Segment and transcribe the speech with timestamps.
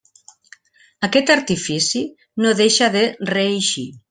[1.07, 2.03] Aquest artifici
[2.45, 3.05] no deixa de
[3.37, 3.89] reeixir.